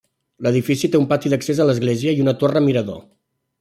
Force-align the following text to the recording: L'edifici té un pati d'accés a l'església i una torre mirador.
L'edifici 0.45 0.89
té 0.95 1.01
un 1.01 1.05
pati 1.13 1.33
d'accés 1.35 1.61
a 1.61 1.69
l'església 1.71 2.19
i 2.19 2.27
una 2.27 2.37
torre 2.45 2.67
mirador. 2.71 3.03